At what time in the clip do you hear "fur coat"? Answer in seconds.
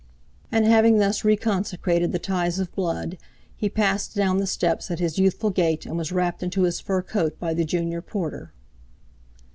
6.79-7.39